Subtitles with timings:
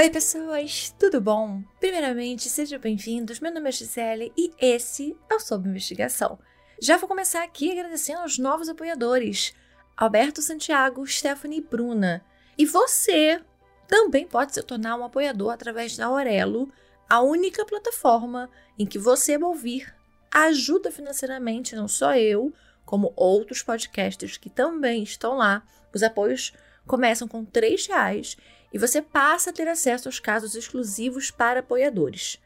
[0.00, 1.62] Oi, pessoas, tudo bom?
[1.78, 3.38] Primeiramente, sejam bem-vindos.
[3.38, 6.38] Meu nome é Gisele e esse é o Sob Investigação.
[6.80, 9.54] Já vou começar aqui agradecendo aos novos apoiadores:
[9.94, 12.24] Alberto Santiago, Stephanie e Bruna.
[12.56, 13.42] E você
[13.86, 16.72] também pode se tornar um apoiador através da Aurelo,
[17.06, 19.94] a única plataforma em que você vai ouvir
[20.32, 22.54] ajuda financeiramente não só eu,
[22.86, 25.62] como outros podcasters que também estão lá.
[25.94, 26.54] Os apoios
[26.86, 28.38] começam com R$ reais
[28.72, 32.40] e você passa a ter acesso aos casos exclusivos para apoiadores.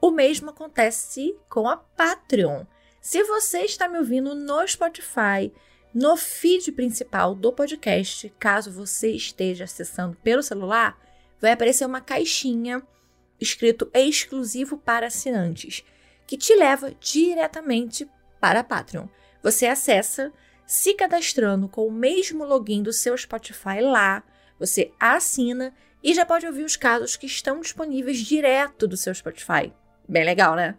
[0.00, 2.64] O mesmo acontece com a Patreon.
[3.00, 5.52] Se você está me ouvindo no Spotify,
[5.94, 10.98] no feed principal do podcast, caso você esteja acessando pelo celular,
[11.40, 12.82] vai aparecer uma caixinha
[13.40, 15.84] escrito exclusivo para assinantes,
[16.26, 18.08] que te leva diretamente
[18.40, 19.06] para a Patreon.
[19.42, 20.32] Você acessa
[20.64, 24.22] se cadastrando com o mesmo login do seu Spotify lá,
[24.62, 29.72] você assina e já pode ouvir os casos que estão disponíveis direto do seu Spotify.
[30.08, 30.76] Bem legal, né?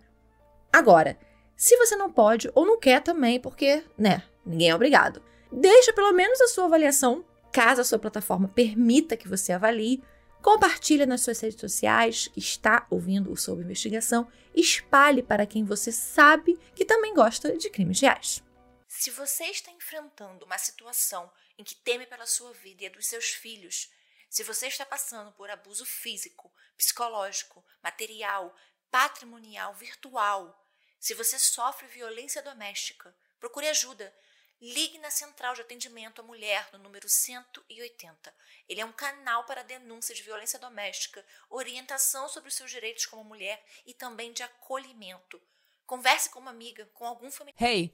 [0.72, 1.18] Agora,
[1.56, 6.14] se você não pode ou não quer também, porque, né, ninguém é obrigado, deixa pelo
[6.14, 10.02] menos a sua avaliação, caso a sua plataforma permita que você avalie.
[10.42, 14.28] Compartilhe nas suas redes sociais está ouvindo o Sob Investigação.
[14.54, 18.44] Espalhe para quem você sabe que também gosta de crimes reais.
[18.88, 23.06] Se você está enfrentando uma situação em que teme pela sua vida e a dos
[23.08, 23.92] seus filhos,
[24.30, 28.56] se você está passando por abuso físico, psicológico, material,
[28.90, 30.60] patrimonial, virtual,
[31.00, 34.16] se você sofre violência doméstica, procure ajuda.
[34.62, 38.34] Ligue na Central de Atendimento à Mulher no número 180.
[38.70, 43.24] Ele é um canal para denúncia de violência doméstica, orientação sobre os seus direitos como
[43.26, 45.42] mulher e também de acolhimento.
[45.86, 47.62] Converse com uma amiga, com algum familiar.
[47.62, 47.94] Hey!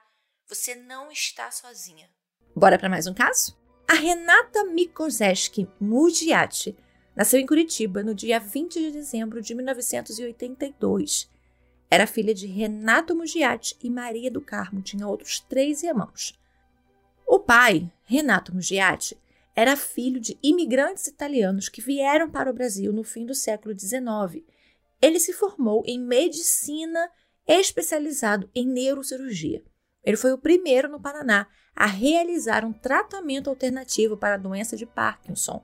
[0.51, 2.09] Você não está sozinha.
[2.53, 3.57] Bora para mais um caso?
[3.87, 6.75] A Renata Mikozeski Mugiati
[7.15, 11.31] nasceu em Curitiba no dia 20 de dezembro de 1982.
[11.89, 16.37] Era filha de Renato Mugiati e Maria do Carmo, tinha outros três irmãos.
[17.25, 19.17] O pai, Renato Mugiati,
[19.55, 24.43] era filho de imigrantes italianos que vieram para o Brasil no fim do século XIX.
[25.01, 27.09] Ele se formou em medicina
[27.47, 29.63] especializado em neurocirurgia.
[30.03, 34.85] Ele foi o primeiro no Paraná a realizar um tratamento alternativo para a doença de
[34.85, 35.63] Parkinson,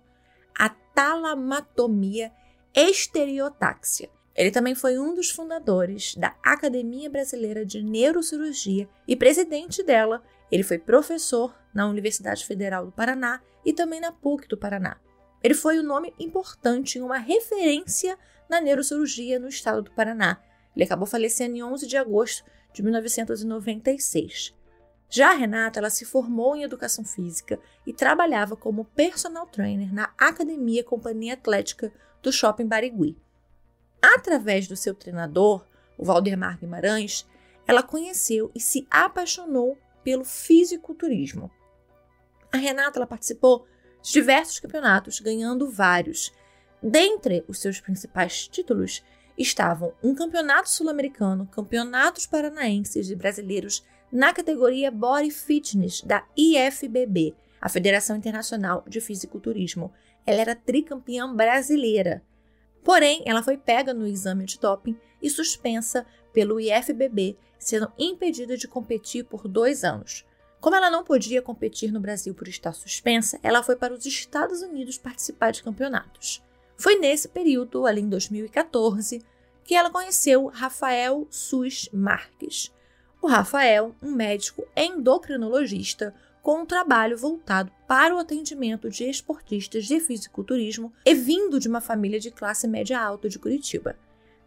[0.58, 2.32] a talamatomia
[2.74, 4.10] estereotáxia.
[4.36, 10.24] Ele também foi um dos fundadores da Academia Brasileira de Neurocirurgia e presidente dela.
[10.52, 14.98] Ele foi professor na Universidade Federal do Paraná e também na PUC do Paraná.
[15.44, 20.40] Ele foi um nome importante e uma referência na neurocirurgia no estado do Paraná.
[20.76, 22.44] Ele acabou falecendo em 11 de agosto
[22.78, 24.56] de 1996.
[25.10, 30.14] Já a Renata, ela se formou em educação física e trabalhava como personal trainer na
[30.16, 33.18] Academia Companhia Atlética do Shopping Barigui.
[34.00, 35.66] Através do seu treinador,
[35.98, 37.28] o Valdemar Guimarães,
[37.66, 41.50] ela conheceu e se apaixonou pelo fisiculturismo.
[42.52, 43.66] A Renata ela participou
[44.04, 46.32] de diversos campeonatos, ganhando vários.
[46.82, 49.04] Dentre os seus principais títulos
[49.38, 57.70] estavam um campeonato sul-americano, campeonatos paranaenses e brasileiros na categoria Body Fitness da IFBB, a
[57.70, 59.94] Federação Internacional de Fisiculturismo.
[60.26, 62.24] Ela era tricampeã brasileira.
[62.84, 68.68] Porém, ela foi pega no exame de doping e suspensa pelo IFBB, sendo impedida de
[68.68, 70.26] competir por dois anos.
[70.60, 74.62] Como ela não podia competir no Brasil por estar suspensa, ela foi para os Estados
[74.62, 76.44] Unidos participar de campeonatos.
[76.78, 79.24] Foi nesse período, ali em 2014,
[79.64, 82.72] que ela conheceu Rafael Sus Marques.
[83.22, 90.00] O Rafael, um médico endocrinologista com um trabalho voltado para o atendimento de esportistas de
[90.00, 93.98] fisiculturismo e vindo de uma família de classe média alta de Curitiba.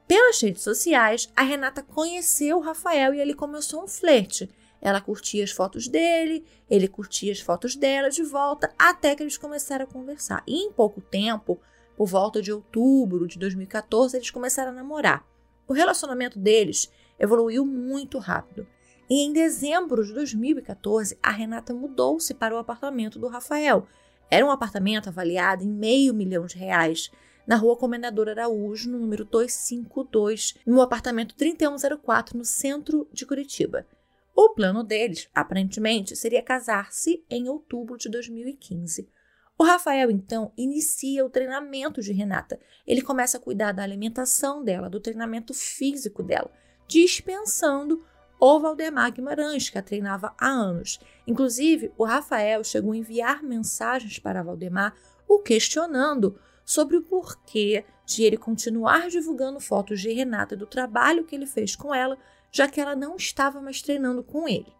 [0.08, 4.48] Pelas redes sociais, a Renata conheceu o Rafael e ele começou um flerte.
[4.80, 9.36] Ela curtia as fotos dele, ele curtia as fotos dela de volta, até que eles
[9.36, 10.42] começaram a conversar.
[10.46, 11.60] E em pouco tempo,
[12.00, 15.22] por volta de outubro de 2014, eles começaram a namorar.
[15.68, 18.66] O relacionamento deles evoluiu muito rápido.
[19.10, 23.86] E em dezembro de 2014, a Renata mudou-se para o apartamento do Rafael.
[24.30, 27.10] Era um apartamento avaliado em meio milhão de reais
[27.46, 33.86] na rua Comendador Araújo, no número 252, no apartamento 3104, no centro de Curitiba.
[34.34, 39.06] O plano deles, aparentemente, seria casar-se em outubro de 2015.
[39.60, 42.58] O Rafael, então, inicia o treinamento de Renata.
[42.86, 46.50] Ele começa a cuidar da alimentação dela, do treinamento físico dela,
[46.88, 48.02] dispensando
[48.40, 50.98] o Valdemar Guimarães, que a treinava há anos.
[51.26, 54.94] Inclusive, o Rafael chegou a enviar mensagens para Valdemar
[55.28, 61.26] o questionando sobre o porquê de ele continuar divulgando fotos de Renata e do trabalho
[61.26, 62.16] que ele fez com ela,
[62.50, 64.79] já que ela não estava mais treinando com ele.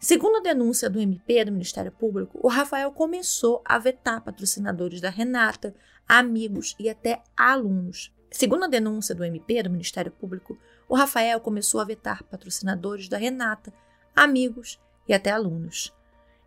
[0.00, 5.10] Segundo a denúncia do MP do Ministério Público, o Rafael começou a vetar patrocinadores da
[5.10, 5.74] Renata,
[6.08, 8.14] amigos e até alunos.
[8.30, 10.56] Segundo a denúncia do MP do Ministério Público,
[10.88, 13.74] o Rafael começou a vetar patrocinadores da Renata,
[14.14, 15.92] amigos e até alunos.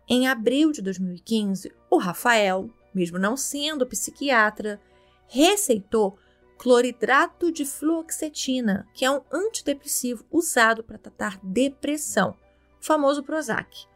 [0.08, 4.80] Em abril de 2015, o Rafael, mesmo não sendo psiquiatra,
[5.26, 6.18] receitou
[6.56, 12.34] cloridrato de fluoxetina, que é um antidepressivo usado para tratar depressão
[12.82, 13.86] famoso Prozac.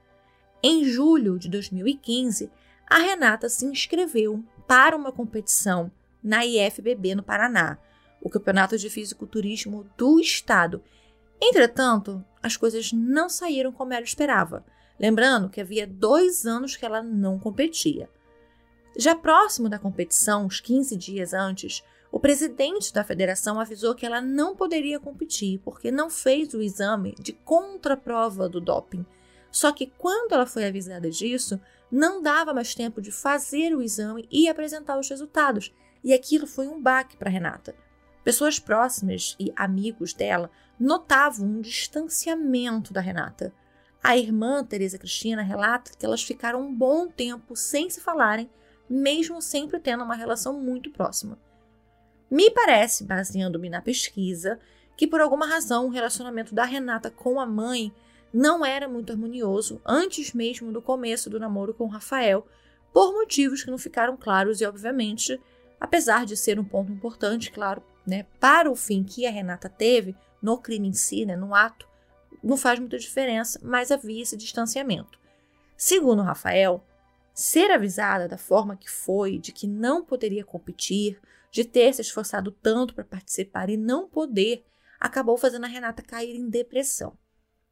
[0.63, 2.51] Em julho de 2015,
[2.89, 5.91] a Renata se inscreveu para uma competição
[6.23, 7.79] na IFBB no Paraná,
[8.23, 10.83] o Campeonato de Fisiculturismo do Estado.
[11.41, 14.65] Entretanto, as coisas não saíram como ela esperava,
[14.99, 18.09] lembrando que havia dois anos que ela não competia.
[18.97, 24.21] Já próximo da competição, uns 15 dias antes, o presidente da federação avisou que ela
[24.21, 29.05] não poderia competir porque não fez o exame de contraprova do doping.
[29.51, 31.61] Só que quando ela foi avisada disso,
[31.91, 35.75] não dava mais tempo de fazer o exame e apresentar os resultados.
[36.03, 37.75] E aquilo foi um baque para Renata.
[38.23, 43.53] Pessoas próximas e amigos dela notavam um distanciamento da Renata.
[44.03, 48.51] A irmã Teresa Cristina relata que elas ficaram um bom tempo sem se falarem,
[48.89, 51.39] mesmo sempre tendo uma relação muito próxima.
[52.31, 54.59] Me parece, baseando-me na pesquisa,
[54.97, 57.93] que por alguma razão o relacionamento da Renata com a mãe
[58.33, 62.47] não era muito harmonioso antes mesmo do começo do namoro com Rafael,
[62.93, 65.41] por motivos que não ficaram claros e, obviamente,
[65.79, 70.17] apesar de ser um ponto importante, claro, né, para o fim que a Renata teve
[70.43, 71.87] no crime em si, né, no ato,
[72.43, 75.19] não faz muita diferença, mas havia esse distanciamento.
[75.77, 76.83] Segundo Rafael,
[77.35, 81.21] ser avisada da forma que foi, de que não poderia competir,
[81.57, 84.63] de ter se esforçado tanto para participar e não poder,
[85.01, 87.17] acabou fazendo a Renata cair em depressão.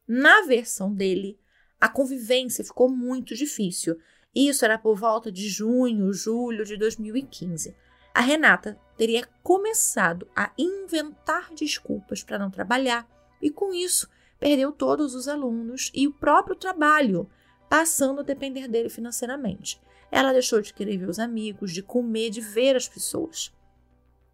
[0.07, 1.39] Na versão dele,
[1.79, 3.95] a convivência ficou muito difícil.
[4.33, 7.75] Isso era por volta de junho, julho de 2015.
[8.11, 13.07] A Renata teria começado a inventar desculpas para não trabalhar
[13.39, 14.09] e, com isso,
[14.39, 17.29] perdeu todos os alunos e o próprio trabalho,
[17.69, 19.79] passando a depender dele financeiramente.
[20.11, 23.53] Ela deixou de querer ver os amigos, de comer, de ver as pessoas.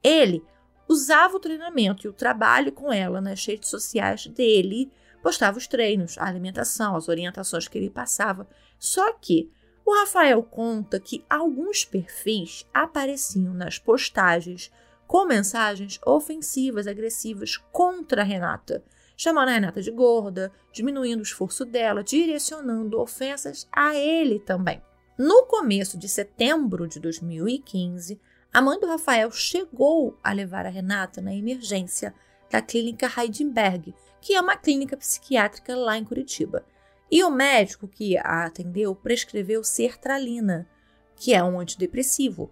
[0.03, 0.43] Ele
[0.87, 6.17] usava o treinamento e o trabalho com ela nas redes sociais dele, postava os treinos,
[6.17, 8.47] a alimentação, as orientações que ele passava.
[8.77, 9.51] Só que
[9.85, 14.71] o Rafael conta que alguns perfis apareciam nas postagens
[15.07, 18.83] com mensagens ofensivas, agressivas contra a Renata,
[19.17, 24.81] chamando a Renata de gorda, diminuindo o esforço dela, direcionando ofensas a ele também.
[25.17, 28.19] No começo de setembro de 2015,
[28.53, 32.13] a mãe do Rafael chegou a levar a Renata na emergência
[32.49, 36.65] da clínica Heidenberg, que é uma clínica psiquiátrica lá em Curitiba.
[37.09, 40.67] E o médico que a atendeu prescreveu sertralina,
[41.15, 42.51] que é um antidepressivo.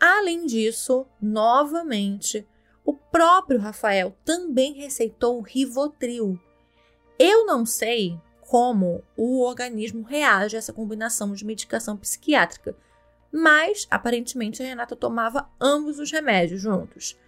[0.00, 2.46] Além disso, novamente,
[2.84, 6.38] o próprio Rafael também receitou o Rivotril.
[7.18, 12.76] Eu não sei como o organismo reage a essa combinação de medicação psiquiátrica,
[13.36, 17.18] mas aparentemente a Renata tomava ambos os remédios juntos.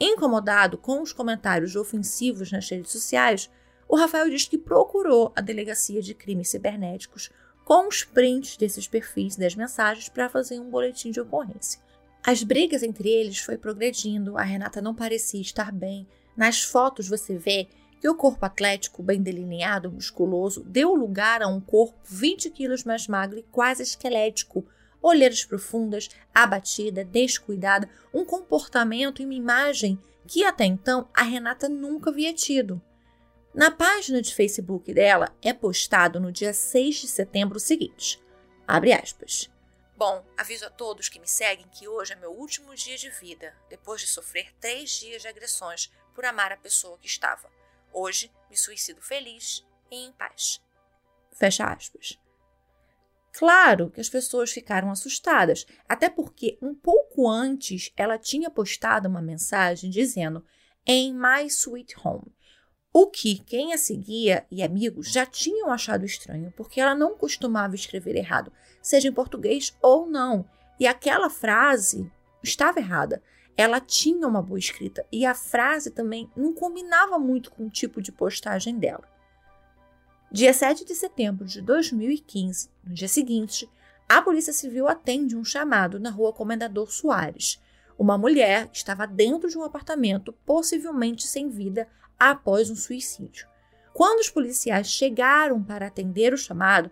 [0.00, 3.48] Incomodado com os comentários ofensivos nas redes sociais,
[3.88, 7.30] o Rafael diz que procurou a Delegacia de Crimes Cibernéticos
[7.64, 11.80] com os prints desses perfis das mensagens para fazer um boletim de ocorrência.
[12.20, 16.04] As brigas entre eles foi progredindo, a Renata não parecia estar bem.
[16.36, 17.68] Nas fotos você vê
[18.00, 23.06] que o corpo atlético, bem delineado, musculoso, deu lugar a um corpo 20 quilos mais
[23.06, 24.66] magro e quase esquelético,
[25.04, 32.08] olheiras profundas, abatida, descuidada, um comportamento e uma imagem que até então a Renata nunca
[32.08, 32.80] havia tido.
[33.54, 38.18] Na página de Facebook dela é postado no dia 6 de setembro o seguinte:
[38.66, 39.50] abre aspas.
[39.94, 43.54] Bom, aviso a todos que me seguem que hoje é meu último dia de vida,
[43.68, 47.48] depois de sofrer três dias de agressões por amar a pessoa que estava.
[47.92, 50.60] Hoje me suicido feliz e em paz.
[51.30, 52.18] Fecha aspas.
[53.36, 59.20] Claro que as pessoas ficaram assustadas, até porque um pouco antes ela tinha postado uma
[59.20, 60.44] mensagem dizendo
[60.86, 62.32] em My Sweet Home.
[62.92, 67.74] O que quem a seguia e amigos já tinham achado estranho, porque ela não costumava
[67.74, 70.48] escrever errado, seja em português ou não.
[70.78, 72.08] E aquela frase
[72.40, 73.20] estava errada.
[73.56, 78.00] Ela tinha uma boa escrita e a frase também não combinava muito com o tipo
[78.00, 79.12] de postagem dela.
[80.34, 83.70] Dia 7 de setembro de 2015, no dia seguinte,
[84.08, 87.62] a Polícia Civil atende um chamado na rua Comendador Soares.
[87.96, 91.86] Uma mulher estava dentro de um apartamento, possivelmente sem vida,
[92.18, 93.46] após um suicídio.
[93.92, 96.90] Quando os policiais chegaram para atender o chamado,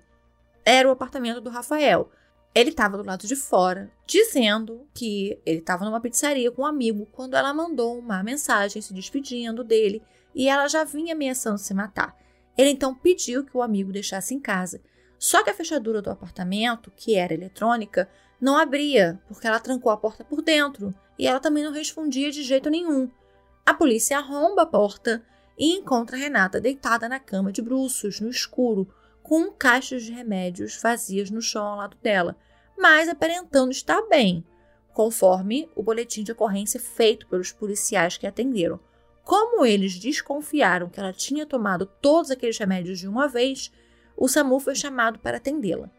[0.64, 2.12] era o apartamento do Rafael.
[2.54, 7.08] Ele estava do lado de fora, dizendo que ele estava numa pizzaria com um amigo
[7.11, 10.00] quando ela mandou uma mensagem se despedindo dele
[10.32, 12.21] e ela já vinha ameaçando se matar.
[12.56, 14.80] Ele então pediu que o amigo deixasse em casa.
[15.18, 18.09] Só que a fechadura do apartamento, que era eletrônica,
[18.40, 22.42] não abria, porque ela trancou a porta por dentro e ela também não respondia de
[22.42, 23.09] jeito nenhum.
[23.64, 25.25] A polícia arromba a porta
[25.56, 28.92] e encontra Renata deitada na cama de bruços, no escuro,
[29.23, 32.37] com caixas de remédios vazias no chão ao lado dela,
[32.76, 34.44] mas aparentando estar bem,
[34.92, 38.80] conforme o boletim de ocorrência feito pelos policiais que atenderam.
[39.24, 43.72] Como eles desconfiaram que ela tinha tomado todos aqueles remédios de uma vez,
[44.16, 45.90] o SAMU foi chamado para atendê-la.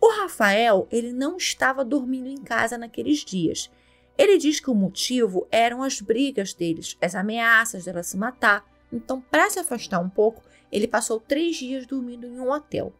[0.00, 3.70] O Rafael, ele não estava dormindo em casa naqueles dias.
[4.18, 8.64] Ele diz que o motivo eram as brigas deles, as ameaças dela se matar.
[8.92, 12.92] Então, para se afastar um pouco, ele passou três dias dormindo em um hotel.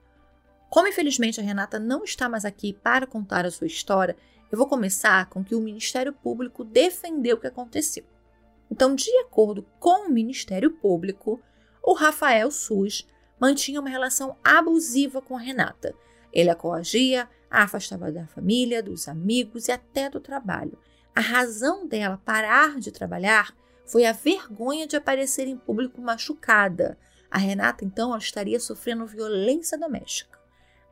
[0.71, 4.17] Como infelizmente a Renata não está mais aqui para contar a sua história,
[4.51, 8.05] eu vou começar com que o Ministério Público defendeu o que aconteceu.
[8.71, 11.41] Então, de acordo com o Ministério Público,
[11.83, 13.07] o Rafael SUS
[13.41, 15.95] mantinha uma relação abusiva com a Renata.
[16.33, 20.79] Ele a coagia, a afastava da família, dos amigos e até do trabalho.
[21.15, 23.55] A razão dela parar de trabalhar
[23.87, 26.99] foi a vergonha de aparecer em público machucada.
[27.31, 30.39] A Renata, então, estaria sofrendo violência doméstica.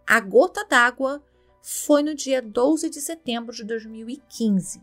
[0.07, 1.23] A gota d'água
[1.63, 4.83] foi no dia 12 de setembro de 2015.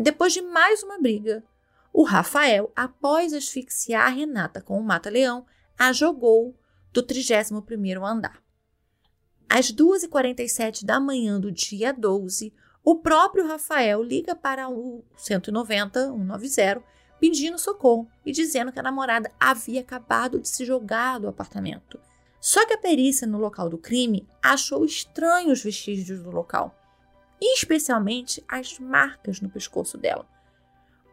[0.00, 1.44] Depois de mais uma briga,
[1.92, 5.44] o Rafael, após asfixiar a Renata com o mata-leão,
[5.78, 6.56] a jogou
[6.90, 8.42] do 31º andar.
[9.46, 12.50] Às 2h47 da manhã do dia 12,
[12.82, 16.82] o próprio Rafael liga para o 190, 190,
[17.20, 22.00] pedindo socorro e dizendo que a namorada havia acabado de se jogar do apartamento.
[22.40, 26.79] Só que a perícia no local do crime achou estranhos os vestígios do local
[27.40, 30.28] especialmente as marcas no pescoço dela.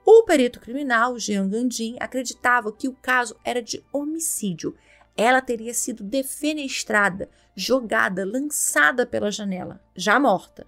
[0.05, 4.75] O perito criminal, Jean Gandin, acreditava que o caso era de homicídio.
[5.15, 10.65] Ela teria sido defenestrada, jogada, lançada pela janela, já morta.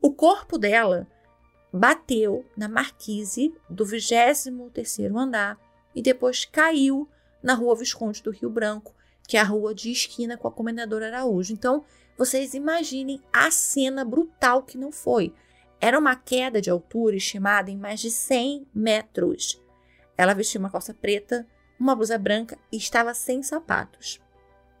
[0.00, 1.06] O corpo dela
[1.72, 5.58] bateu na marquise do 23º andar
[5.94, 7.08] e depois caiu
[7.42, 8.94] na rua Visconde do Rio Branco,
[9.28, 11.52] que é a rua de esquina com a Comendadora Araújo.
[11.52, 11.84] Então,
[12.20, 15.32] vocês imaginem a cena brutal que não foi.
[15.80, 19.58] Era uma queda de altura estimada em mais de 100 metros.
[20.18, 21.46] Ela vestia uma calça preta,
[21.78, 24.20] uma blusa branca e estava sem sapatos.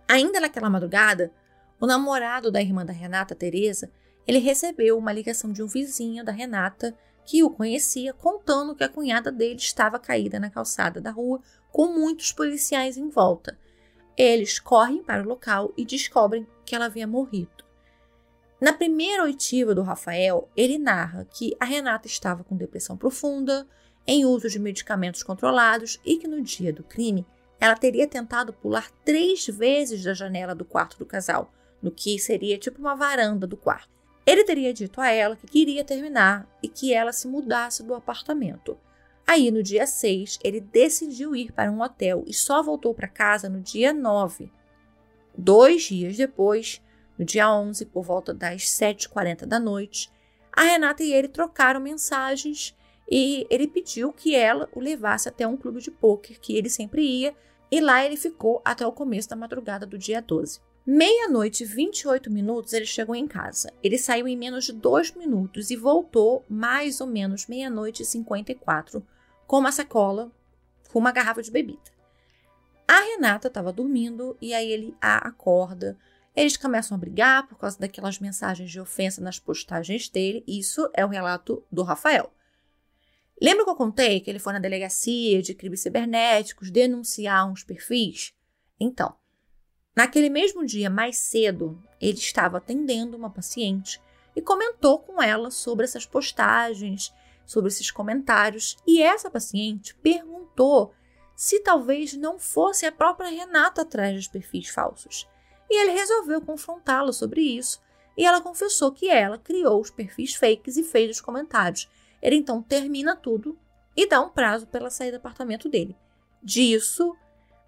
[0.06, 1.32] Ainda naquela madrugada,
[1.80, 3.90] o namorado da irmã da Renata, Teresa,
[4.26, 6.94] ele recebeu uma ligação de um vizinho da Renata
[7.24, 11.40] que o conhecia, contando que a cunhada dele estava caída na calçada da rua
[11.72, 13.58] com muitos policiais em volta.
[14.16, 17.64] Eles correm para o local e descobrem que ela havia morrido.
[18.60, 23.66] Na primeira oitiva do Rafael, ele narra que a Renata estava com depressão profunda,
[24.06, 27.26] em uso de medicamentos controlados e que no dia do crime
[27.58, 31.52] ela teria tentado pular três vezes da janela do quarto do casal,
[31.82, 33.88] no que seria tipo uma varanda do quarto.
[34.26, 38.78] Ele teria dito a ela que queria terminar e que ela se mudasse do apartamento.
[39.32, 43.48] Aí, no dia 6, ele decidiu ir para um hotel e só voltou para casa
[43.48, 44.50] no dia 9.
[45.38, 46.82] Dois dias depois,
[47.16, 50.10] no dia 11, por volta das 7h40 da noite,
[50.52, 52.76] a Renata e ele trocaram mensagens
[53.08, 57.00] e ele pediu que ela o levasse até um clube de pôquer que ele sempre
[57.00, 57.32] ia,
[57.70, 60.58] e lá ele ficou até o começo da madrugada do dia 12.
[60.84, 63.72] Meia-noite e 28 minutos ele chegou em casa.
[63.80, 69.06] Ele saiu em menos de dois minutos e voltou mais ou menos meia-noite e 54
[69.50, 70.30] com uma sacola
[70.92, 71.90] com uma garrafa de bebida.
[72.86, 75.98] A Renata estava dormindo e aí ele a acorda.
[76.36, 80.44] Eles começam a brigar por causa daquelas mensagens de ofensa nas postagens dele.
[80.46, 82.32] Isso é o relato do Rafael.
[83.42, 88.32] Lembra que eu contei que ele foi na delegacia de crimes cibernéticos denunciar uns perfis?
[88.78, 89.16] Então,
[89.96, 94.00] Naquele mesmo dia, mais cedo, ele estava atendendo uma paciente
[94.36, 97.12] e comentou com ela sobre essas postagens,
[97.44, 98.76] sobre esses comentários.
[98.86, 100.94] E essa paciente perguntou
[101.34, 105.28] se talvez não fosse a própria Renata atrás dos perfis falsos.
[105.70, 107.80] E ele resolveu confrontá-la sobre isso.
[108.16, 111.88] E ela confessou que ela criou os perfis fakes e fez os comentários.
[112.20, 113.58] Ele então termina tudo
[113.96, 115.96] e dá um prazo para ela sair do apartamento dele.
[116.42, 117.16] Disso,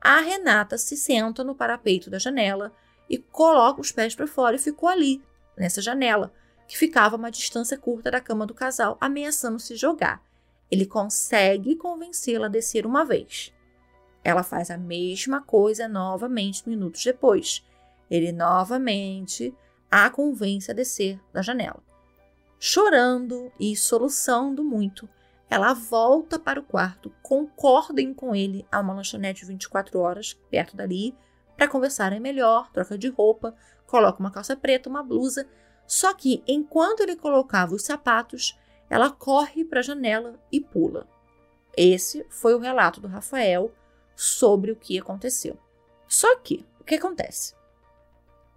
[0.00, 2.73] a Renata se senta no parapeito da janela
[3.09, 5.23] e coloca os pés para fora e ficou ali,
[5.57, 6.33] nessa janela,
[6.73, 10.25] que ficava a uma distância curta da cama do casal, ameaçando se jogar.
[10.71, 13.52] Ele consegue convencê-la a descer uma vez.
[14.25, 17.62] Ela faz a mesma coisa novamente minutos depois.
[18.11, 19.55] Ele novamente
[19.91, 21.83] a convence a descer da janela.
[22.59, 25.07] Chorando e soluçando muito,
[25.50, 31.14] ela volta para o quarto, concordem com ele a uma lanchonete 24 horas perto dali
[31.55, 33.55] para conversarem melhor, troca de roupa,
[33.87, 35.47] coloca uma calça preta, uma blusa.
[35.87, 38.59] Só que enquanto ele colocava os sapatos,
[38.89, 41.09] ela corre para a janela e pula.
[41.77, 43.73] Esse foi o relato do Rafael
[44.15, 45.59] sobre o que aconteceu.
[46.07, 47.55] Só que, o que acontece?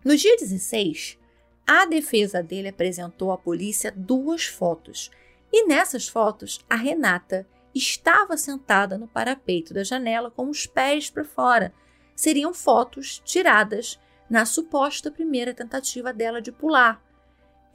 [0.04, 1.18] No dia 16,
[1.66, 5.10] a defesa dele apresentou à polícia duas fotos
[5.58, 11.24] e nessas fotos, a Renata estava sentada no parapeito da janela com os pés para
[11.24, 11.74] fora.
[12.14, 13.98] Seriam fotos tiradas
[14.30, 17.02] na suposta primeira tentativa dela de pular.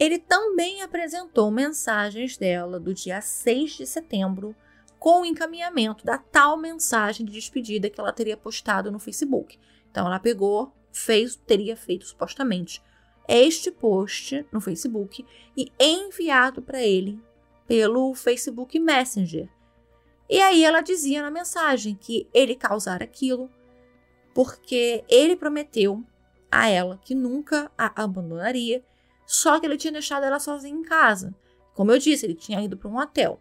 [0.00, 4.56] Ele também apresentou mensagens dela do dia 6 de setembro
[4.98, 9.58] com o encaminhamento da tal mensagem de despedida que ela teria postado no Facebook.
[9.90, 12.82] Então ela pegou, fez, teria feito supostamente
[13.28, 17.20] este post no Facebook e enviado para ele
[17.66, 19.50] pelo Facebook Messenger.
[20.30, 23.50] E aí ela dizia na mensagem que ele causara aquilo
[24.34, 26.02] porque ele prometeu
[26.50, 28.82] a ela que nunca a abandonaria,
[29.30, 31.32] só que ele tinha deixado ela sozinha em casa.
[31.72, 33.40] Como eu disse, ele tinha ido para um hotel.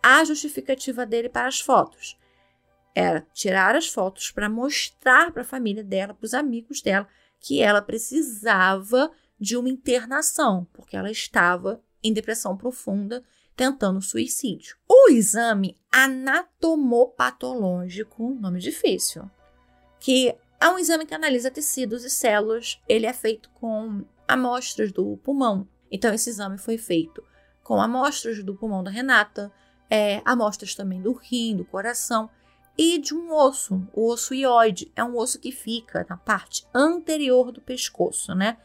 [0.00, 2.16] A justificativa dele para as fotos
[2.94, 7.08] era tirar as fotos para mostrar para a família dela, para os amigos dela,
[7.40, 13.24] que ela precisava de uma internação, porque ela estava em depressão profunda
[13.56, 14.76] tentando suicídio.
[14.88, 19.28] O exame anatomopatológico, nome difícil,
[19.98, 25.16] que é um exame que analisa tecidos e células, ele é feito com amostras do
[25.18, 25.68] pulmão.
[25.90, 27.22] Então, esse exame foi feito
[27.62, 29.52] com amostras do pulmão da Renata,
[29.90, 32.30] é, amostras também do rim, do coração
[32.78, 34.92] e de um osso, o osso ióide.
[34.94, 38.56] É um osso que fica na parte anterior do pescoço, né?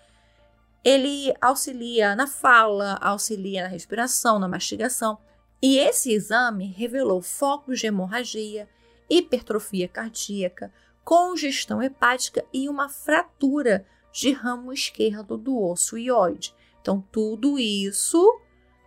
[0.83, 5.17] Ele auxilia na fala, auxilia na respiração, na mastigação.
[5.61, 8.67] E esse exame revelou focos de hemorragia,
[9.09, 16.53] hipertrofia cardíaca, congestão hepática e uma fratura de ramo esquerdo do osso ióide.
[16.81, 18.39] Então, tudo isso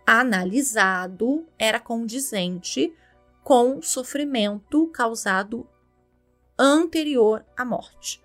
[0.05, 2.93] analisado era condizente
[3.43, 5.67] com sofrimento causado
[6.57, 8.23] anterior à morte.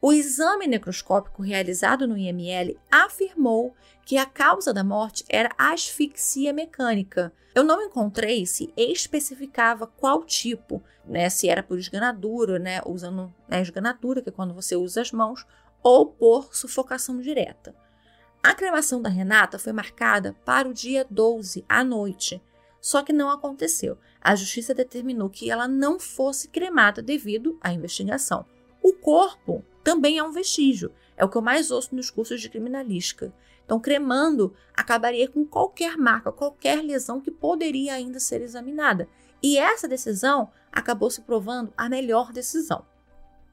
[0.00, 3.72] O exame necroscópico realizado no IML afirmou
[4.04, 7.32] que a causa da morte era asfixia mecânica.
[7.54, 13.62] Eu não encontrei se especificava qual tipo, né, se era por esganadura, né, usando né,
[13.62, 15.46] esganadura, que é quando você usa as mãos,
[15.82, 17.74] ou por sufocação direta.
[18.42, 22.42] A cremação da Renata foi marcada para o dia 12 à noite,
[22.80, 23.96] só que não aconteceu.
[24.20, 28.44] A justiça determinou que ela não fosse cremada devido à investigação.
[28.82, 30.92] O corpo também é um vestígio.
[31.16, 33.32] É o que eu mais ouço nos cursos de criminalística.
[33.64, 39.08] Então, cremando acabaria com qualquer marca, qualquer lesão que poderia ainda ser examinada.
[39.40, 42.84] E essa decisão acabou se provando a melhor decisão.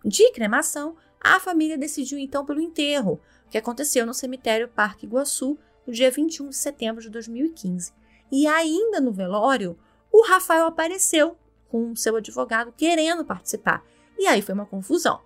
[0.03, 5.91] De cremação, a família decidiu então pelo enterro, que aconteceu no cemitério Parque Iguaçu no
[5.91, 7.93] dia 21 de setembro de 2015.
[8.31, 9.77] E ainda no velório,
[10.11, 11.35] o Rafael apareceu
[11.67, 13.83] com seu advogado querendo participar.
[14.17, 15.21] E aí foi uma confusão.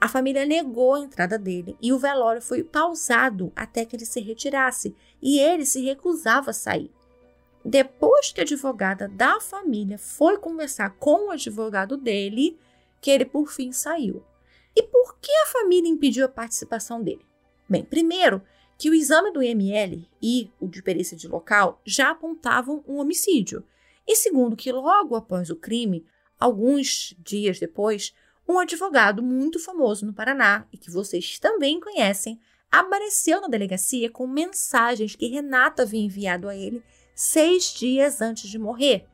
[0.00, 4.20] A família negou a entrada dele e o velório foi pausado até que ele se
[4.20, 6.90] retirasse e ele se recusava a sair.
[7.64, 12.58] Depois que a advogada da família foi conversar com o advogado dele,
[13.00, 14.22] que ele por fim saiu.
[14.76, 17.24] E por que a família impediu a participação dele?
[17.68, 18.42] Bem, primeiro,
[18.78, 23.64] que o exame do IML e o de perícia de local já apontavam um homicídio.
[24.06, 26.06] E segundo, que logo após o crime,
[26.38, 28.14] alguns dias depois,
[28.48, 32.38] um advogado muito famoso no Paraná e que vocês também conhecem,
[32.70, 36.82] apareceu na delegacia com mensagens que Renata havia enviado a ele
[37.14, 39.06] seis dias antes de morrer.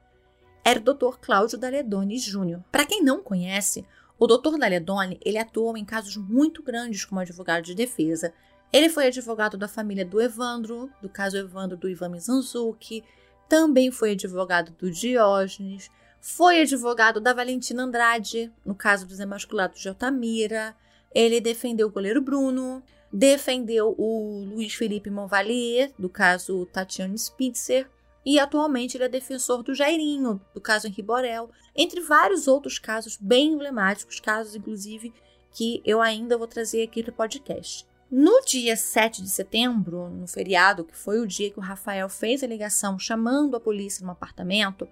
[0.64, 1.18] Era o Dr.
[1.20, 2.62] Cláudio Daledoni Júnior.
[2.70, 3.86] Para quem não conhece,
[4.22, 4.56] O Dr.
[4.56, 8.32] Daledoni, ele atuou em casos muito grandes como advogado de defesa.
[8.72, 13.02] Ele foi advogado da família do Evandro, do caso Evandro do Ivan Mizanzuki,
[13.48, 19.88] também foi advogado do Diógenes, foi advogado da Valentina Andrade, no caso dos emasculados de
[19.88, 20.72] Altamira.
[21.12, 22.80] Ele defendeu o goleiro Bruno,
[23.12, 27.90] defendeu o Luiz Felipe Monvalier, do caso Tatiane Spitzer,
[28.24, 33.16] e atualmente ele é defensor do Jairinho, do caso Henri Borel, entre vários outros casos
[33.20, 35.12] bem emblemáticos, casos inclusive
[35.50, 37.86] que eu ainda vou trazer aqui para o podcast.
[38.10, 42.42] No dia 7 de setembro, no feriado, que foi o dia que o Rafael fez
[42.42, 44.86] a ligação chamando a polícia no apartamento,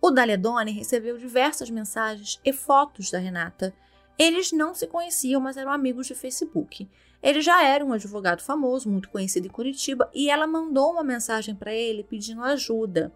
[0.00, 3.72] o Daledoni recebeu diversas mensagens e fotos da Renata.
[4.18, 6.88] Eles não se conheciam, mas eram amigos de Facebook.
[7.24, 11.54] Ele já era um advogado famoso, muito conhecido em Curitiba, e ela mandou uma mensagem
[11.54, 13.10] para ele pedindo ajuda.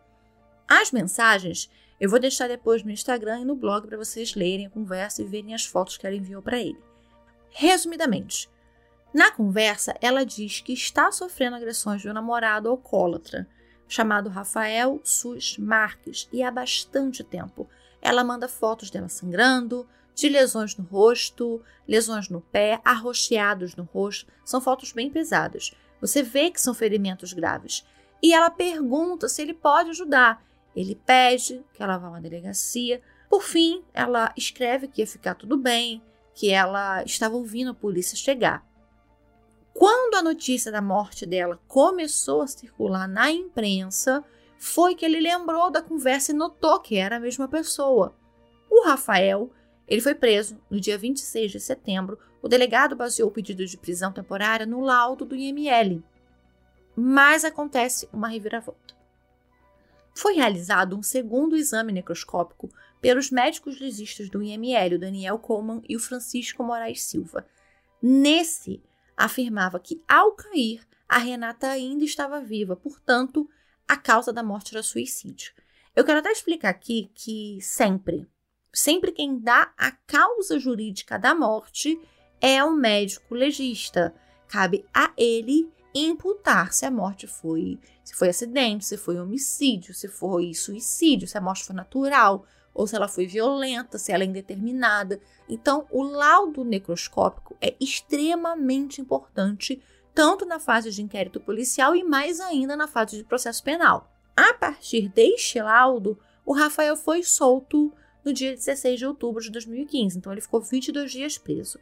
[0.66, 4.70] As mensagens eu vou deixar depois no Instagram e no blog para vocês lerem a
[4.70, 6.78] conversa e verem as fotos que ela enviou para ele.
[7.50, 8.48] Resumidamente,
[9.12, 13.46] na conversa, ela diz que está sofrendo agressões de um namorado alcoólatra,
[13.86, 17.68] chamado Rafael Sus Marques, e há bastante tempo.
[18.00, 19.86] Ela manda fotos dela sangrando,
[20.18, 24.26] de lesões no rosto, lesões no pé, arroxeados no rosto.
[24.44, 25.72] São fotos bem pesadas.
[26.00, 27.86] Você vê que são ferimentos graves.
[28.20, 30.44] E ela pergunta se ele pode ajudar.
[30.74, 33.00] Ele pede que ela vá a uma delegacia.
[33.30, 36.02] Por fim, ela escreve que ia ficar tudo bem,
[36.34, 38.66] que ela estava ouvindo a polícia chegar.
[39.72, 44.24] Quando a notícia da morte dela começou a circular na imprensa,
[44.58, 48.16] foi que ele lembrou da conversa e notou que era a mesma pessoa.
[48.68, 49.52] O Rafael
[49.88, 52.18] ele foi preso no dia 26 de setembro.
[52.42, 56.04] O delegado baseou o pedido de prisão temporária no laudo do IML.
[56.94, 58.94] Mas acontece uma reviravolta.
[60.14, 62.68] Foi realizado um segundo exame necroscópico
[63.00, 67.46] pelos médicos legistas do IML, o Daniel Coleman e o Francisco Moraes Silva.
[68.02, 68.82] Nesse,
[69.16, 73.48] afirmava que ao cair, a Renata ainda estava viva, portanto,
[73.86, 75.52] a causa da morte era suicídio.
[75.96, 78.28] Eu quero até explicar aqui que sempre,
[78.72, 81.98] sempre quem dá a causa jurídica da morte
[82.40, 84.14] é o médico legista.
[84.48, 90.08] Cabe a ele imputar se a morte foi, se foi acidente, se foi homicídio, se
[90.08, 94.26] foi suicídio, se a morte foi natural ou se ela foi violenta, se ela é
[94.26, 95.20] indeterminada.
[95.48, 99.82] Então, o laudo necroscópico é extremamente importante
[100.14, 104.12] tanto na fase de inquérito policial e mais ainda na fase de processo penal.
[104.36, 107.92] A partir deste laudo, o Rafael foi solto
[108.28, 111.78] no dia 16 de outubro de 2015, então ele ficou 22 dias preso.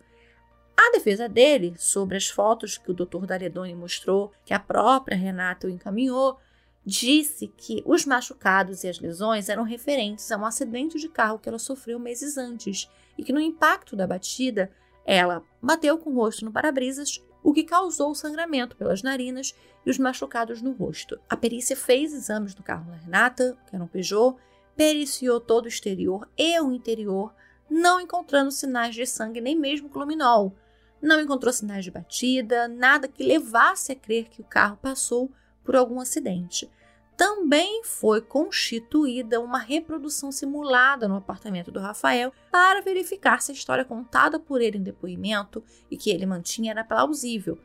[0.77, 3.27] A defesa dele, sobre as fotos que o Dr.
[3.27, 6.39] Daredoni mostrou, que a própria Renata o encaminhou,
[6.85, 11.49] disse que os machucados e as lesões eram referentes a um acidente de carro que
[11.49, 14.71] ela sofreu meses antes e que no impacto da batida
[15.05, 19.53] ela bateu com o rosto no para-brisas, o que causou o sangramento pelas narinas
[19.85, 21.19] e os machucados no rosto.
[21.29, 24.37] A perícia fez exames no carro da Renata, que era um Peugeot,
[24.77, 27.35] periciou todo o exterior e o interior,
[27.69, 30.55] não encontrando sinais de sangue nem mesmo clominol.
[31.01, 35.31] Não encontrou sinais de batida, nada que levasse a crer que o carro passou
[35.65, 36.71] por algum acidente.
[37.17, 43.87] Também foi constituída uma reprodução simulada no apartamento do Rafael para verificar se a história
[43.87, 47.59] contada por ele em depoimento e que ele mantinha era plausível.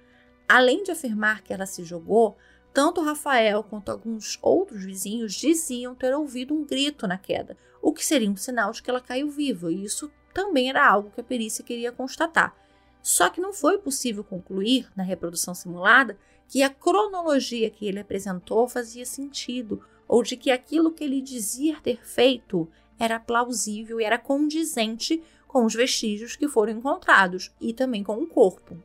[0.47, 2.37] Além de afirmar que ela se jogou,
[2.73, 8.05] tanto Rafael quanto alguns outros vizinhos diziam ter ouvido um grito na queda, o que
[8.05, 11.23] seria um sinal de que ela caiu viva, e isso também era algo que a
[11.23, 12.55] perícia queria constatar.
[13.01, 18.67] Só que não foi possível concluir, na reprodução simulada, que a cronologia que ele apresentou
[18.67, 24.17] fazia sentido, ou de que aquilo que ele dizia ter feito era plausível e era
[24.17, 28.77] condizente com os vestígios que foram encontrados e também com o corpo.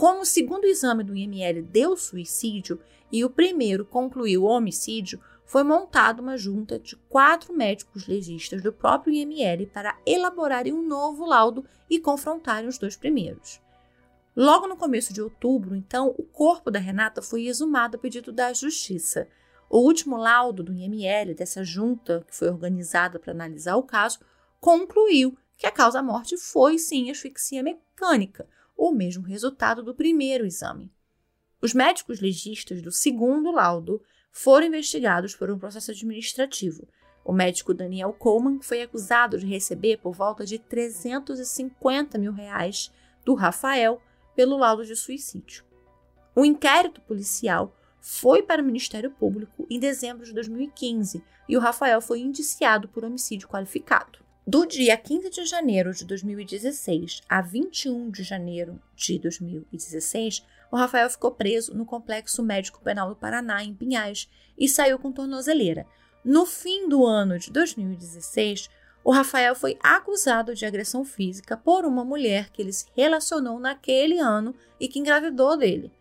[0.00, 2.80] Como o segundo exame do IML deu suicídio
[3.12, 9.12] e o primeiro concluiu homicídio, foi montada uma junta de quatro médicos legistas do próprio
[9.12, 13.60] IML para elaborarem um novo laudo e confrontarem os dois primeiros.
[14.34, 18.54] Logo no começo de outubro, então, o corpo da Renata foi exumado a pedido da
[18.54, 19.28] Justiça.
[19.68, 24.18] O último laudo do IML, dessa junta que foi organizada para analisar o caso,
[24.58, 28.48] concluiu que a causa da morte foi sim asfixia mecânica,
[28.80, 30.90] o mesmo resultado do primeiro exame.
[31.60, 36.88] Os médicos legistas do segundo laudo foram investigados por um processo administrativo.
[37.22, 42.90] O médico Daniel Coleman foi acusado de receber por volta de 350 mil reais
[43.22, 44.00] do Rafael
[44.34, 45.62] pelo laudo de suicídio.
[46.34, 52.00] O inquérito policial foi para o Ministério Público em dezembro de 2015 e o Rafael
[52.00, 54.20] foi indiciado por homicídio qualificado.
[54.46, 61.10] Do dia 15 de janeiro de 2016 a 21 de janeiro de 2016, o Rafael
[61.10, 65.86] ficou preso no Complexo Médico Penal do Paraná, em Pinhais, e saiu com tornozeleira.
[66.24, 68.70] No fim do ano de 2016,
[69.04, 74.18] o Rafael foi acusado de agressão física por uma mulher que ele se relacionou naquele
[74.18, 75.92] ano e que engravidou dele.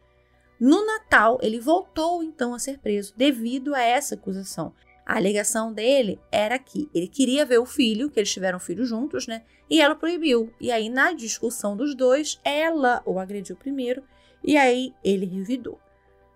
[0.58, 4.74] No Natal, ele voltou então a ser preso devido a essa acusação.
[5.10, 9.26] A alegação dele era que ele queria ver o filho, que eles tiveram filho juntos,
[9.26, 9.42] né?
[9.68, 10.54] E ela proibiu.
[10.62, 14.04] E aí, na discussão dos dois, ela o agrediu primeiro
[14.44, 15.80] e aí ele revidou.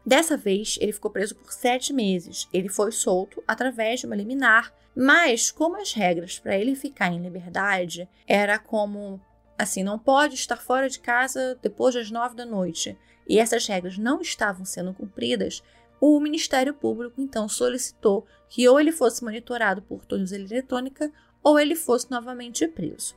[0.04, 2.50] Dessa vez, ele ficou preso por sete meses.
[2.52, 7.22] Ele foi solto através de uma liminar, mas como as regras para ele ficar em
[7.22, 9.22] liberdade era como
[9.56, 12.98] assim, não pode estar fora de casa depois das nove da noite,
[13.30, 15.62] e essas regras não estavam sendo cumpridas,
[16.06, 21.10] o Ministério Público então solicitou que ou ele fosse monitorado por tornozeleira eletrônica
[21.42, 23.16] ou ele fosse novamente preso.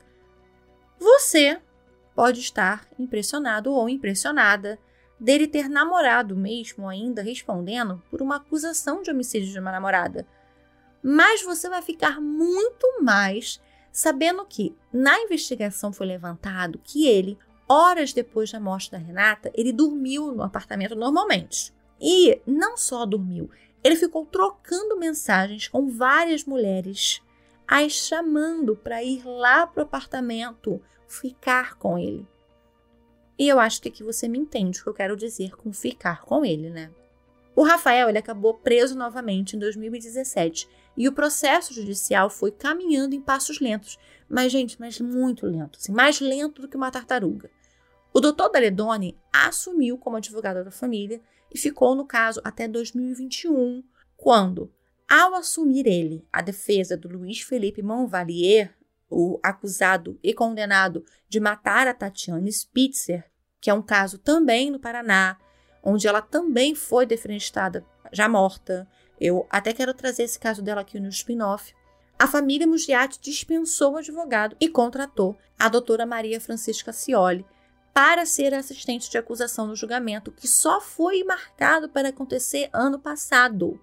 [0.96, 1.60] Você
[2.14, 4.78] pode estar impressionado ou impressionada
[5.18, 10.24] dele ter namorado mesmo ainda respondendo por uma acusação de homicídio de uma namorada.
[11.02, 17.36] Mas você vai ficar muito mais sabendo que na investigação foi levantado que ele,
[17.68, 21.74] horas depois da morte da Renata, ele dormiu no apartamento normalmente.
[22.00, 23.50] E não só dormiu,
[23.82, 27.22] ele ficou trocando mensagens com várias mulheres,
[27.66, 32.26] as chamando para ir lá pro apartamento ficar com ele.
[33.38, 36.22] E eu acho que aqui você me entende o que eu quero dizer com ficar
[36.22, 36.90] com ele, né?
[37.54, 43.20] O Rafael ele acabou preso novamente em 2017 e o processo judicial foi caminhando em
[43.20, 47.50] passos lentos, mas gente, mas muito lento, assim, mais lento do que uma tartaruga.
[48.12, 51.20] O doutor Daledoni assumiu como advogado da família
[51.56, 53.82] e ficou no caso até 2021,
[54.14, 54.70] quando,
[55.08, 58.76] ao assumir ele a defesa do Luiz Felipe Monvalier,
[59.08, 63.24] o acusado e condenado de matar a Tatiane Spitzer,
[63.58, 65.38] que é um caso também no Paraná,
[65.82, 68.86] onde ela também foi defenestrada, já morta.
[69.18, 71.74] Eu até quero trazer esse caso dela aqui no spin-off.
[72.18, 77.46] A família Mugiati dispensou o advogado e contratou a doutora Maria Francisca Cioli
[77.96, 83.80] para ser assistente de acusação no julgamento, que só foi marcado para acontecer ano passado,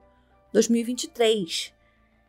[0.51, 1.73] 2023.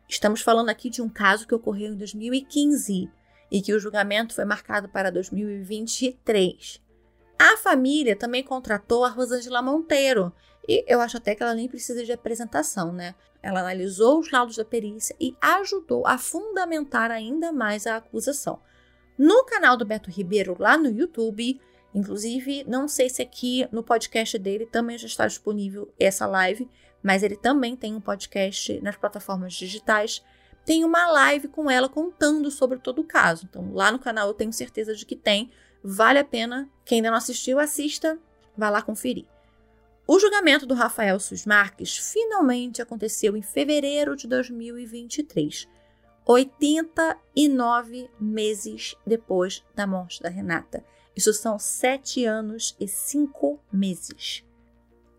[0.09, 3.07] Estamos falando aqui de um caso que ocorreu em 2015
[3.51, 6.81] e que o julgamento foi marcado para 2023.
[7.37, 10.33] A família também contratou a Rosângela Monteiro,
[10.67, 13.13] e eu acho até que ela nem precisa de apresentação, né?
[13.43, 18.59] Ela analisou os laudos da perícia e ajudou a fundamentar ainda mais a acusação.
[19.15, 21.61] No canal do Beto Ribeiro, lá no YouTube,
[21.95, 26.69] inclusive, não sei se aqui no podcast dele também já está disponível essa live,
[27.01, 30.21] mas ele também tem um podcast nas plataformas digitais.
[30.65, 33.45] Tem uma live com ela contando sobre todo o caso.
[33.49, 35.51] Então, lá no canal eu tenho certeza de que tem.
[35.83, 36.69] Vale a pena.
[36.83, 38.19] Quem ainda não assistiu, assista.
[38.57, 39.25] Vá lá conferir.
[40.07, 45.67] O julgamento do Rafael Sus Marques finalmente aconteceu em fevereiro de 2023,
[46.25, 50.85] 89 meses depois da morte da Renata.
[51.15, 54.43] Isso são sete anos e cinco meses.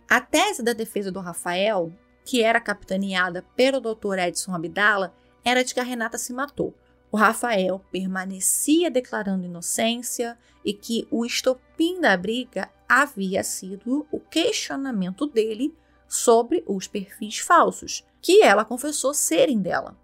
[0.09, 1.93] A tese da defesa do Rafael,
[2.25, 4.19] que era capitaneada pelo Dr.
[4.19, 6.75] Edson Abdala, era de que a Renata se matou.
[7.11, 15.27] O Rafael permanecia declarando inocência e que o estopim da briga havia sido o questionamento
[15.27, 15.75] dele
[16.09, 19.97] sobre os perfis falsos, que ela confessou serem dela.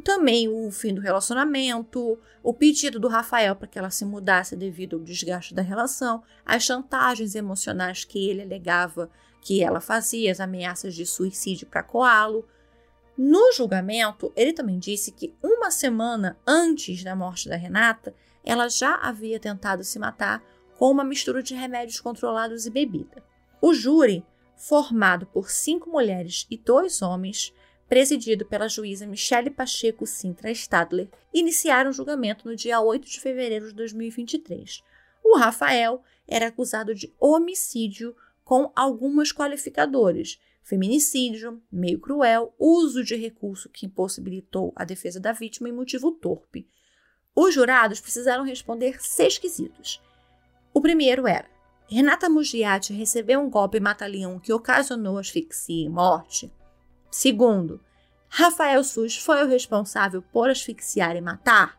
[0.00, 4.96] Também o fim do relacionamento, o pedido do Rafael para que ela se mudasse devido
[4.96, 9.10] ao desgaste da relação, as chantagens emocionais que ele alegava
[9.40, 12.46] que ela fazia, as ameaças de suicídio para coá-lo.
[13.16, 18.94] No julgamento, ele também disse que uma semana antes da morte da Renata, ela já
[18.96, 20.42] havia tentado se matar
[20.78, 23.22] com uma mistura de remédios controlados e bebida.
[23.60, 24.24] O júri,
[24.56, 27.52] formado por cinco mulheres e dois homens,
[27.90, 33.66] presidido pela juíza Michele Pacheco Sintra Stadler, iniciaram o julgamento no dia 8 de fevereiro
[33.66, 34.80] de 2023.
[35.24, 43.68] O Rafael era acusado de homicídio com algumas qualificadores: feminicídio, meio cruel, uso de recurso
[43.68, 46.68] que impossibilitou a defesa da vítima e motivo torpe.
[47.34, 50.00] Os jurados precisaram responder seis quesitos.
[50.72, 51.50] O primeiro era:
[51.88, 56.52] Renata Mugiati recebeu um golpe mata-leão que ocasionou asfixia e morte?
[57.10, 57.80] Segundo,
[58.28, 61.78] Rafael Sus foi o responsável por asfixiar e matar?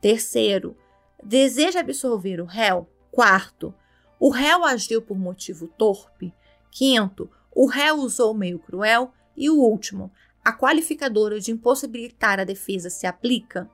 [0.00, 0.76] Terceiro,
[1.22, 2.88] deseja absolver o réu?
[3.10, 3.74] Quarto,
[4.18, 6.34] o réu agiu por motivo torpe.
[6.70, 9.12] Quinto, o réu usou meio cruel.
[9.36, 10.12] E o último,
[10.44, 13.70] a qualificadora de impossibilitar a defesa se aplica?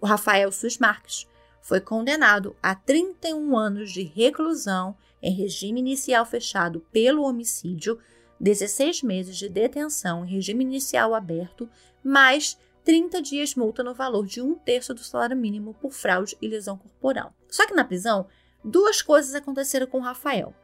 [0.00, 1.28] O Rafael Sus Marques
[1.62, 7.98] foi condenado a 31 anos de reclusão em regime inicial fechado pelo homicídio,
[8.40, 11.68] 16 meses de detenção em regime inicial aberto,
[12.02, 16.46] mais 30 dias multa no valor de um terço do salário mínimo por fraude e
[16.46, 17.34] lesão corporal.
[17.48, 18.26] Só que na prisão,
[18.62, 20.54] duas coisas aconteceram com Rafael.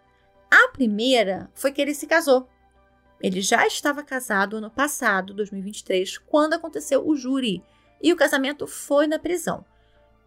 [0.50, 2.48] A primeira foi que ele se casou.
[3.22, 7.62] Ele já estava casado ano passado, 2023, quando aconteceu o júri,
[8.02, 9.64] e o casamento foi na prisão.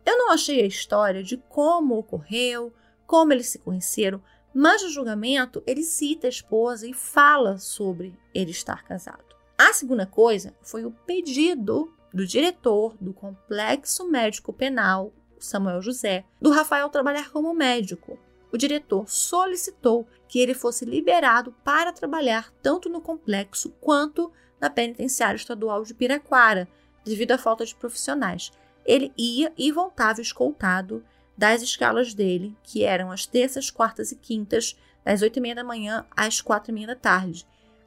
[0.05, 2.73] Eu não achei a história de como ocorreu,
[3.05, 4.21] como eles se conheceram,
[4.53, 9.35] mas no julgamento ele cita a esposa e fala sobre ele estar casado.
[9.57, 16.51] A segunda coisa foi o pedido do diretor do Complexo Médico Penal, Samuel José, do
[16.51, 18.19] Rafael trabalhar como médico.
[18.51, 25.35] O diretor solicitou que ele fosse liberado para trabalhar tanto no complexo quanto na penitenciária
[25.35, 26.67] estadual de Piraquara,
[27.03, 28.51] devido à falta de profissionais
[28.85, 31.03] ele ia e voltava escoltado
[31.37, 35.63] das escalas dele, que eram as terças, quartas e quintas, das oito e meia da
[35.63, 37.45] manhã às quatro e meia da tarde.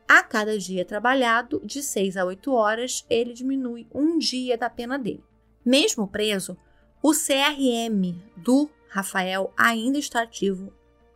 [0.09, 4.99] A cada dia trabalhado, de seis a oito horas, ele diminui um dia da pena
[4.99, 5.25] dele.
[5.65, 6.57] Mesmo preso,
[7.03, 10.73] o CRM do Rafael ainda está ativo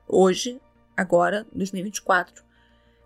[0.09, 0.61] hoje,
[0.97, 2.43] agora, 2024.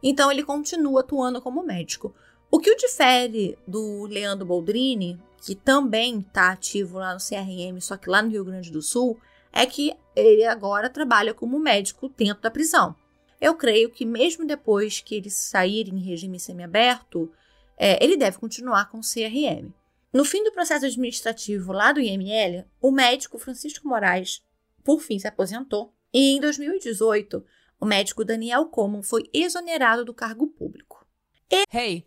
[0.03, 2.15] Então ele continua atuando como médico.
[2.51, 7.99] O que o difere do Leandro Boldrini, que também está ativo lá no CRM, só
[7.99, 9.21] que lá no Rio Grande do Sul,
[9.53, 12.97] é que ele agora trabalha como médico dentro da prisão.
[13.39, 17.31] Eu creio que mesmo depois que ele sair em regime semiaberto,
[17.77, 19.71] é, ele deve continuar com o CRM.
[20.11, 24.43] No fim do processo administrativo lá do IML, o médico Francisco Moraes,
[24.83, 27.45] por fim, se aposentou e em 2018,
[27.79, 31.07] o médico Daniel Como foi exonerado do cargo público.
[31.51, 31.65] E...
[31.71, 32.07] Hey,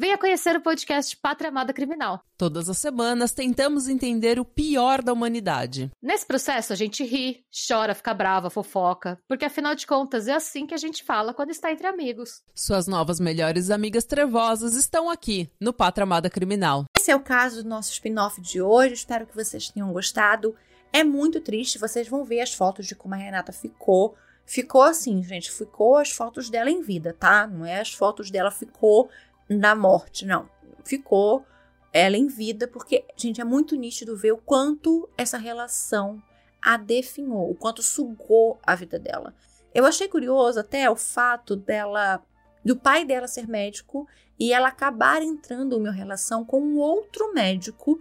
[0.00, 2.22] Venha conhecer o podcast Pátria Amada Criminal.
[2.36, 5.90] Todas as semanas tentamos entender o pior da humanidade.
[6.00, 10.68] Nesse processo a gente ri, chora, fica brava, fofoca, porque afinal de contas é assim
[10.68, 12.44] que a gente fala quando está entre amigos.
[12.54, 16.84] Suas novas melhores amigas trevosas estão aqui no Pátria Amada Criminal.
[16.96, 20.54] Esse é o caso do nosso spin-off de hoje, espero que vocês tenham gostado.
[20.92, 24.14] É muito triste, vocês vão ver as fotos de como a Renata ficou.
[24.46, 27.46] Ficou assim, gente, ficou as fotos dela em vida, tá?
[27.46, 29.10] Não é as fotos dela ficou
[29.48, 30.48] na morte, não.
[30.84, 31.44] Ficou
[31.92, 36.22] ela em vida, porque, gente, é muito nítido ver o quanto essa relação
[36.60, 39.34] a definhou, o quanto sugou a vida dela.
[39.74, 42.22] Eu achei curioso até o fato dela,
[42.64, 44.06] do pai dela ser médico
[44.38, 48.00] e ela acabar entrando em uma relação com um outro médico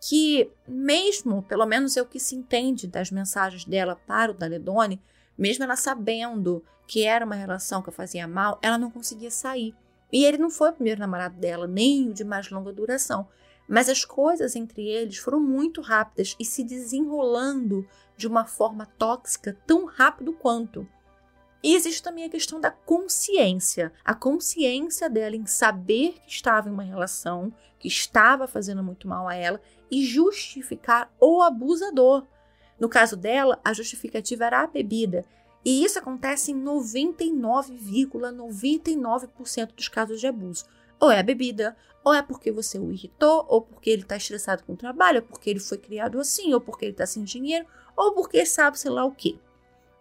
[0.00, 5.00] que, mesmo, pelo menos é o que se entende das mensagens dela para o Daledone,
[5.36, 9.74] mesmo ela sabendo que era uma relação que fazia mal, ela não conseguia sair.
[10.12, 13.28] E ele não foi o primeiro namorado dela, nem o de mais longa duração.
[13.68, 17.86] Mas as coisas entre eles foram muito rápidas e se desenrolando
[18.16, 20.86] de uma forma tóxica tão rápido quanto.
[21.62, 23.90] E existe também a questão da consciência.
[24.04, 29.26] A consciência dela em saber que estava em uma relação, que estava fazendo muito mal
[29.26, 29.58] a ela
[29.90, 32.26] e justificar o abusador.
[32.78, 35.24] No caso dela, a justificativa era a bebida.
[35.64, 40.66] E isso acontece em 99,99% ,99 dos casos de abuso.
[41.00, 44.62] Ou é a bebida, ou é porque você o irritou, ou porque ele está estressado
[44.64, 47.66] com o trabalho, ou porque ele foi criado assim, ou porque ele está sem dinheiro,
[47.96, 49.38] ou porque sabe sei lá o quê.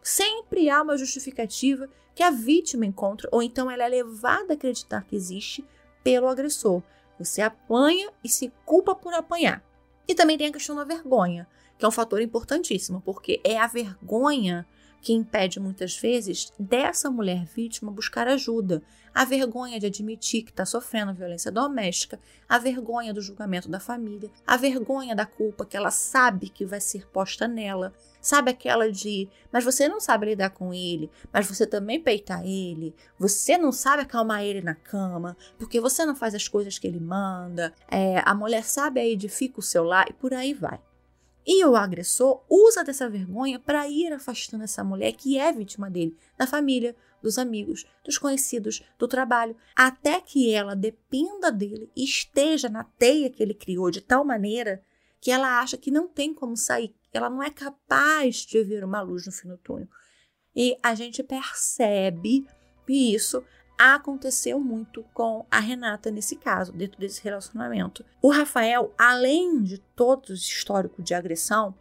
[0.02, 5.06] Sempre há uma justificativa que a vítima encontra, ou então ela é levada a acreditar
[5.06, 5.66] que existe
[6.04, 6.84] pelo agressor.
[7.18, 9.64] Você apanha e se culpa por apanhar.
[10.06, 11.48] E também tem a questão da vergonha,
[11.78, 14.68] que é um fator importantíssimo, porque é a vergonha
[15.04, 18.82] que impede muitas vezes dessa mulher vítima buscar ajuda.
[19.14, 24.32] A vergonha de admitir que está sofrendo violência doméstica, a vergonha do julgamento da família,
[24.48, 27.94] a vergonha da culpa que ela sabe que vai ser posta nela.
[28.20, 32.96] Sabe aquela de, mas você não sabe lidar com ele, mas você também peita ele,
[33.20, 37.02] você não sabe acalmar ele na cama, porque você não faz as coisas que ele
[37.02, 40.80] manda, é, a mulher sabe aí edifica o seu lar e por aí vai.
[41.46, 46.18] E o agressor usa dessa vergonha para ir afastando essa mulher que é vítima dele,
[46.38, 52.70] da família, dos amigos, dos conhecidos, do trabalho, até que ela dependa dele e esteja
[52.70, 54.84] na teia que ele criou de tal maneira
[55.22, 59.02] que ela acha que não tem como sair, ela não é capaz de ver uma
[59.02, 59.88] luz no fim do túnel.
[60.54, 62.46] E a gente percebe
[62.88, 63.44] isso
[63.84, 68.06] aconteceu muito com a Renata nesse caso, dentro desse relacionamento.
[68.22, 71.76] O Rafael, além de todo o histórico de agressão,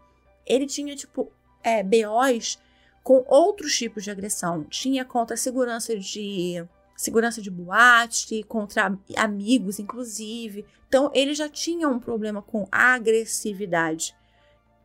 [0.45, 1.31] ele tinha, tipo,
[1.63, 2.59] é, BOs
[3.03, 4.65] com outros tipos de agressão.
[4.65, 6.65] Tinha contra segurança de
[6.97, 10.65] segurança de boate, contra amigos, inclusive.
[10.87, 14.15] Então, ele já tinha um problema com agressividade.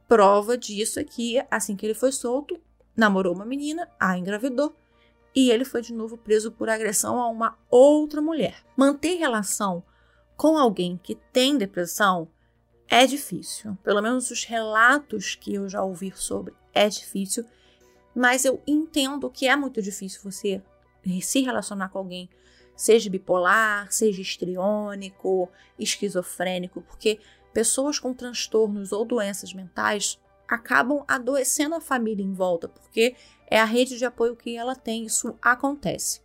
[0.07, 2.59] Prova disso é que, assim que ele foi solto,
[2.95, 4.75] namorou uma menina, a engravidou,
[5.35, 8.63] e ele foi de novo preso por agressão a uma outra mulher.
[8.75, 9.83] Manter relação
[10.35, 12.27] com alguém que tem depressão
[12.87, 13.77] é difícil.
[13.83, 17.45] Pelo menos os relatos que eu já ouvi sobre é difícil.
[18.15, 20.61] Mas eu entendo que é muito difícil você
[21.21, 22.29] se relacionar com alguém,
[22.75, 25.49] seja bipolar, seja histriônico,
[25.79, 27.19] esquizofrênico, porque
[27.53, 33.15] pessoas com transtornos ou doenças mentais acabam adoecendo a família em volta, porque
[33.49, 36.21] é a rede de apoio que ela tem, isso acontece.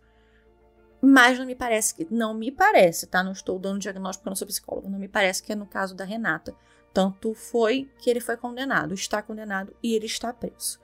[1.01, 2.07] Mas não me parece que.
[2.09, 3.21] Não me parece, tá?
[3.21, 4.89] Não estou dando diagnóstico porque eu não sou psicóloga.
[4.89, 6.55] Não me parece que é no caso da Renata.
[6.93, 10.79] Tanto foi que ele foi condenado, está condenado e ele está preso.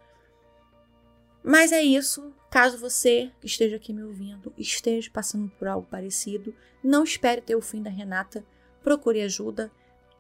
[1.41, 2.33] Mas é isso.
[2.49, 7.55] Caso você que esteja aqui me ouvindo esteja passando por algo parecido, não espere ter
[7.55, 8.43] o fim da Renata,
[8.83, 9.71] procure ajuda.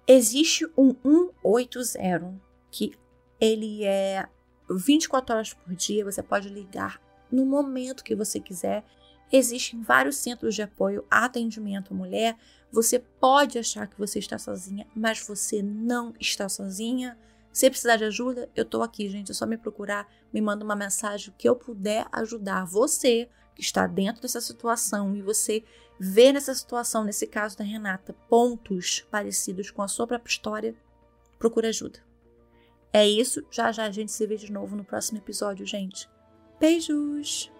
[0.07, 0.95] Existe um
[1.43, 2.39] 180
[2.71, 2.93] que
[3.39, 4.27] ele é
[4.77, 7.01] 24 horas por dia, você pode ligar
[7.31, 8.83] no momento que você quiser.
[9.31, 12.37] Existem vários centros de apoio atendimento à mulher.
[12.71, 17.17] Você pode achar que você está sozinha, mas você não está sozinha.
[17.51, 19.31] Se precisar de ajuda, eu tô aqui, gente.
[19.31, 23.85] É só me procurar, me manda uma mensagem que eu puder ajudar você que está
[23.87, 25.63] dentro dessa situação e você
[25.99, 30.75] vê nessa situação, nesse caso da Renata, pontos parecidos com a sua própria história,
[31.37, 32.08] procure ajuda.
[32.91, 36.09] É isso, já já a gente se vê de novo no próximo episódio, gente.
[36.59, 37.51] Beijos!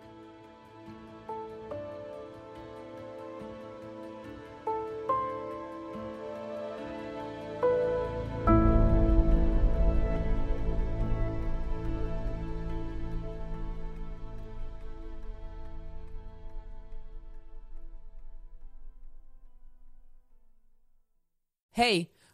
[21.80, 22.10] Hey,